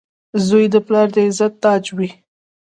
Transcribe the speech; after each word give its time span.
•زوی 0.47 0.65
د 0.73 0.75
پلار 0.85 1.07
د 1.15 1.17
عزت 1.27 1.53
تاج 1.63 1.83
وي. 1.97 2.09